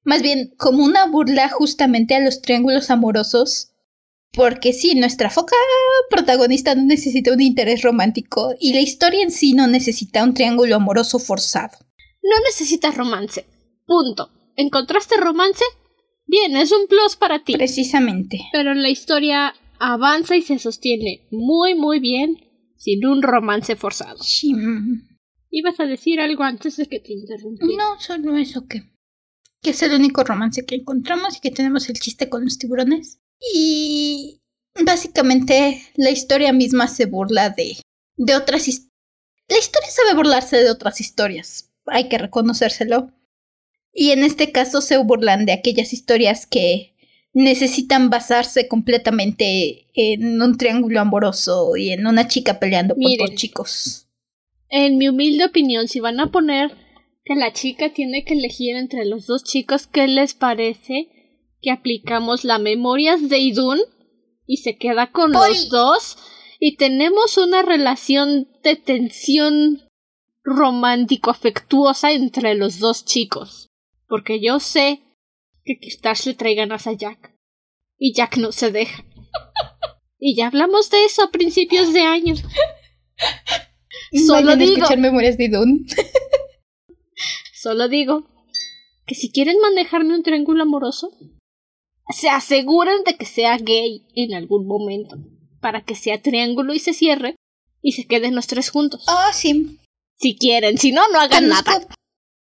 [0.05, 3.73] más bien como una burla justamente a los triángulos amorosos,
[4.37, 5.57] porque sí, nuestra foca
[6.11, 10.77] protagonista no necesita un interés romántico y la historia en sí no necesita un triángulo
[10.77, 11.79] amoroso forzado.
[12.23, 13.47] No necesitas romance.
[13.87, 14.31] Punto.
[14.57, 15.65] ¿Encontraste romance?
[16.27, 17.55] Bien, es un plus para ti.
[17.55, 18.41] Precisamente.
[18.53, 22.37] Pero la historia avanza y se sostiene muy muy bien
[22.77, 24.23] sin un romance forzado.
[24.23, 24.53] Sí.
[25.51, 27.83] ¿Ibas a decir algo antes de que te interrumpiera?
[27.83, 28.83] No, solo eso que,
[29.63, 33.23] que es el único romance que encontramos y que tenemos el chiste con los tiburones.
[33.41, 34.41] Y
[34.85, 37.77] básicamente la historia misma se burla de,
[38.17, 38.93] de otras historias.
[39.49, 43.13] La historia sabe burlarse de otras historias, hay que reconocérselo.
[43.93, 46.95] Y en este caso se burlan de aquellas historias que
[47.33, 54.09] necesitan basarse completamente en un triángulo amoroso y en una chica peleando por dos chicos.
[54.69, 56.73] En mi humilde opinión, si van a poner
[57.25, 61.09] que la chica tiene que elegir entre los dos chicos, ¿qué les parece
[61.61, 63.79] que aplicamos la memorias de Idun
[64.47, 66.17] y se queda con los dos
[66.61, 69.83] y tenemos una relación de tensión
[70.43, 73.69] romántico afectuosa entre los dos chicos?
[74.09, 75.03] Porque yo sé
[75.65, 77.35] que quizás le traigan a Jack.
[77.99, 79.05] Y Jack no se deja.
[80.19, 82.35] y ya hablamos de eso a principios de año.
[84.27, 84.75] Solo digo.
[84.75, 85.51] Escuchar memorias de
[87.55, 88.29] Solo digo
[89.07, 91.11] que si quieren manejarme un triángulo amoroso,
[92.09, 95.17] se aseguren de que sea gay en algún momento,
[95.61, 97.37] para que sea triángulo y se cierre
[97.83, 99.05] y se queden los tres juntos.
[99.09, 99.79] Ah, sí.
[100.19, 101.87] Si quieren, si no, no hagan nada.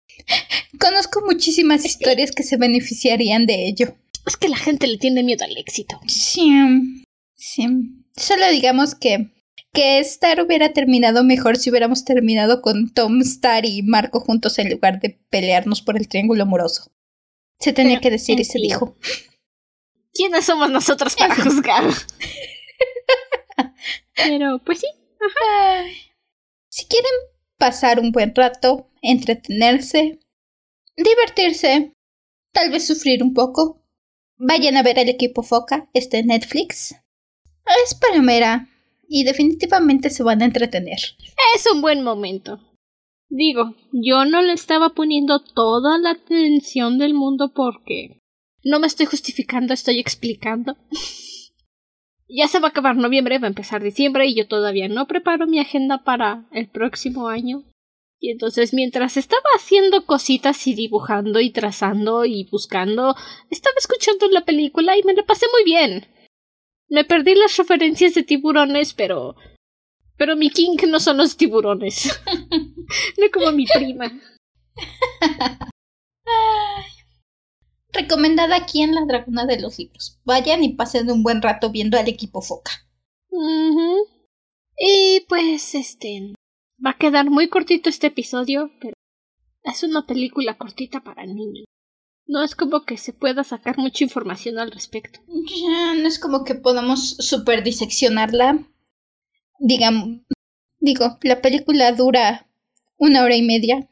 [0.79, 3.95] Conozco muchísimas historias que se beneficiarían de ello.
[4.25, 5.99] Es que la gente le tiene miedo al éxito.
[6.07, 6.49] Sí.
[7.35, 7.67] Sí.
[8.15, 9.31] Solo digamos que
[9.73, 14.69] que Star hubiera terminado mejor si hubiéramos terminado con Tom, Star y Marco juntos en
[14.69, 16.91] lugar de pelearnos por el triángulo amoroso.
[17.59, 18.95] Se tenía que decir y se dijo.
[20.13, 21.83] ¿Quiénes somos nosotros para juzgar?
[24.15, 24.87] Pero, pues sí.
[26.69, 27.11] Si quieren
[27.57, 30.19] pasar un buen rato, entretenerse,
[30.95, 31.93] divertirse,
[32.51, 33.81] tal vez sufrir un poco,
[34.37, 36.95] vayan a ver el equipo Foca, este Netflix.
[37.85, 38.67] Es palomera,
[39.07, 40.97] y definitivamente se van a entretener.
[41.55, 42.59] Es un buen momento.
[43.29, 48.22] Digo, yo no le estaba poniendo toda la atención del mundo porque
[48.63, 50.77] no me estoy justificando, estoy explicando.
[52.27, 55.47] ya se va a acabar noviembre, va a empezar diciembre y yo todavía no preparo
[55.47, 57.63] mi agenda para el próximo año.
[58.19, 63.15] Y entonces mientras estaba haciendo cositas y dibujando y trazando y buscando,
[63.49, 66.07] estaba escuchando la película y me la pasé muy bien.
[66.87, 69.35] Me perdí las referencias de tiburones, pero.
[70.15, 72.21] Pero mi king no son los tiburones.
[73.17, 74.11] no como mi prima.
[77.93, 80.19] Recomendada aquí en la Dragona de los Libros.
[80.25, 82.71] Vayan y pasen un buen rato viendo al equipo Foca.
[84.77, 86.33] Y pues, este.
[86.83, 88.93] Va a quedar muy cortito este episodio, pero
[89.63, 91.65] es una película cortita para niños.
[92.25, 95.19] No es como que se pueda sacar mucha información al respecto.
[95.27, 98.65] Ya, no es como que podamos super diseccionarla.
[99.59, 100.21] Digamos,
[100.79, 102.47] digo, la película dura
[102.97, 103.87] una hora y media.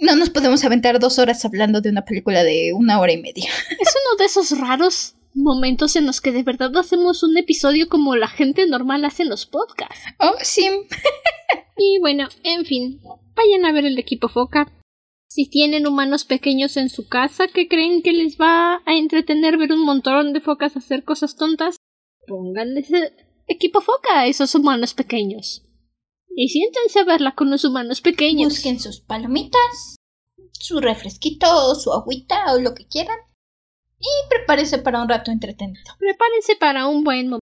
[0.00, 3.50] No nos podemos aventar dos horas hablando de una película de una hora y media.
[3.80, 8.16] Es uno de esos raros momentos en los que de verdad hacemos un episodio como
[8.16, 10.04] la gente normal hace en los podcasts.
[10.18, 10.68] Oh, sí.
[11.78, 13.00] y bueno, en fin,
[13.34, 14.72] vayan a ver el equipo Foca
[15.28, 19.72] Si tienen humanos pequeños en su casa que creen que les va a entretener ver
[19.72, 21.76] un montón de focas hacer cosas tontas,
[22.26, 22.88] pónganles
[23.48, 25.64] equipo foca a esos humanos pequeños.
[26.34, 28.54] Y siéntense a verla con los humanos pequeños.
[28.54, 29.96] Busquen sus palomitas,
[30.52, 33.18] su refresquito, su agüita o lo que quieran.
[33.98, 35.92] Y prepárense para un rato entretenido.
[35.98, 37.46] Prepárense para un buen momento.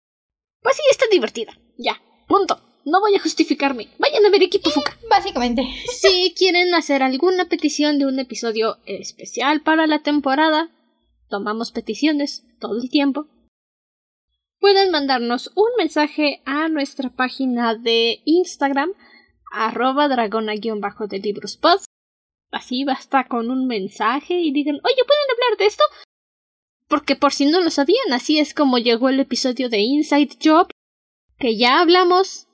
[0.63, 1.59] Pues sí, está divertida.
[1.77, 2.61] Ya, punto.
[2.85, 3.89] No voy a justificarme.
[3.99, 4.97] Vayan a ver equipo Fuca.
[5.11, 5.63] Básicamente.
[5.93, 10.71] Si quieren hacer alguna petición de un episodio especial para la temporada,
[11.29, 13.27] tomamos peticiones todo el tiempo.
[14.61, 18.91] Pueden mandarnos un mensaje a nuestra página de Instagram,
[19.53, 21.59] arroba dragona-de libros
[22.51, 25.85] Así basta con un mensaje y digan, oye, ¿pueden hablar de esto?
[26.89, 30.69] Porque por si no lo sabían, así es como llegó el episodio de Inside Job,
[31.39, 32.47] que ya hablamos.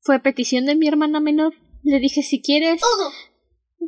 [0.00, 1.54] Fue petición de mi hermana menor.
[1.82, 2.80] Le dije, si quieres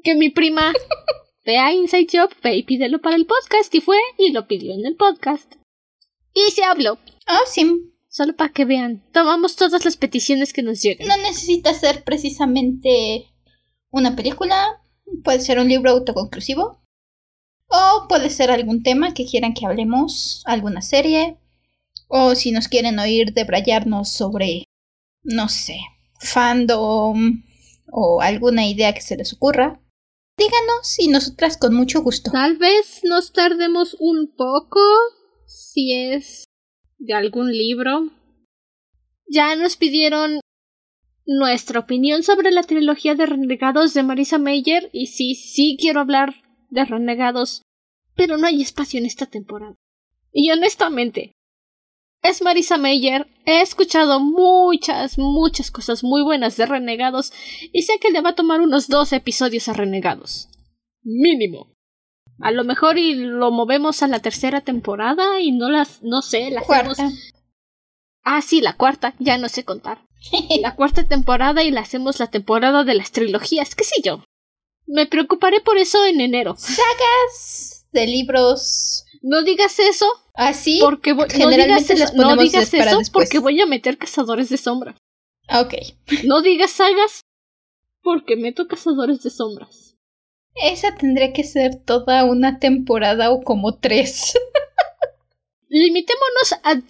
[0.03, 0.73] que mi prima
[1.45, 3.73] vea Inside Job, ve y pídelo para el podcast.
[3.75, 5.55] Y fue y lo pidió en el podcast.
[6.35, 6.99] Y se habló.
[7.27, 7.93] Ah, sí.
[8.09, 9.05] Solo para que vean.
[9.13, 11.07] Tomamos todas las peticiones que nos llegan.
[11.09, 13.27] No necesita ser precisamente
[13.91, 14.81] una película.
[15.23, 16.81] Puede ser un libro autoconclusivo.
[17.69, 21.39] O puede ser algún tema que quieran que hablemos, alguna serie.
[22.09, 24.65] O si nos quieren oír debrayarnos sobre,
[25.23, 25.79] no sé,
[26.21, 27.43] fandom
[27.91, 29.81] o alguna idea que se les ocurra.
[30.39, 32.31] Díganos y nosotras con mucho gusto.
[32.31, 34.81] Tal vez nos tardemos un poco
[35.47, 36.46] si es
[36.99, 38.11] de algún libro.
[39.29, 40.41] Ya nos pidieron
[41.27, 46.37] nuestra opinión sobre la trilogía de Renegados de Marisa Meyer y sí, sí quiero hablar
[46.71, 47.63] de Renegados,
[48.15, 49.75] pero no hay espacio en esta temporada.
[50.33, 51.33] Y honestamente,
[52.23, 57.33] es Marisa Meyer, he escuchado muchas, muchas cosas muy buenas de Renegados
[57.73, 60.49] y sé que le va a tomar unos dos episodios a Renegados.
[61.03, 61.76] Mínimo.
[62.41, 66.51] A lo mejor y lo movemos a la tercera temporada y no las, no sé,
[66.51, 66.99] la hacemos.
[68.23, 70.07] Ah, sí, la cuarta, ya no sé contar.
[70.61, 74.25] la cuarta temporada y la hacemos la temporada de las trilogías, qué sé yo.
[74.87, 76.55] Me preocuparé por eso en enero.
[76.57, 79.05] Sagas de libros.
[79.23, 80.07] No digas eso.
[80.35, 80.79] Así.
[80.81, 84.97] Porque voy, no digas eso, no digas eso porque voy a meter cazadores de sombras.
[85.49, 85.75] Ok.
[86.25, 87.23] No digas sagas
[88.03, 89.96] porque meto cazadores de sombras.
[90.63, 94.35] Esa tendría que ser toda una temporada o como tres.
[95.69, 96.83] Limitémonos a,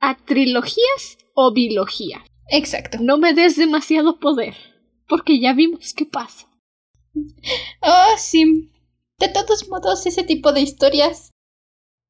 [0.00, 2.24] a trilogías o bilogía.
[2.48, 2.98] Exacto.
[3.00, 4.54] No me des demasiado poder,
[5.08, 6.48] porque ya vimos qué pasa.
[7.82, 8.70] Oh, sí.
[9.18, 11.30] De todos modos, ese tipo de historias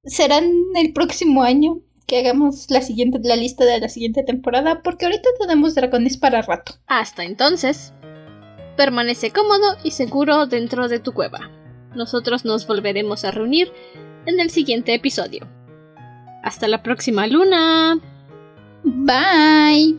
[0.05, 5.05] serán el próximo año que hagamos la siguiente la lista de la siguiente temporada, porque
[5.07, 6.75] ahorita tenemos dragones para rato.
[6.87, 7.93] Hasta entonces,
[8.81, 11.51] permanece cómodo y seguro dentro de tu cueva.
[11.95, 13.71] Nosotros nos volveremos a reunir
[14.25, 15.47] en el siguiente episodio.
[16.43, 18.01] Hasta la próxima luna.
[18.83, 19.99] Bye.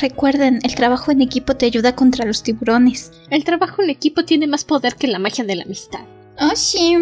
[0.00, 3.10] Recuerden, el trabajo en equipo te ayuda contra los tiburones.
[3.30, 6.06] El trabajo en equipo tiene más poder que la magia de la amistad.
[6.38, 6.96] Oh, sí.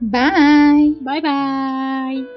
[0.00, 0.96] Bye.
[1.00, 2.35] Bye bye.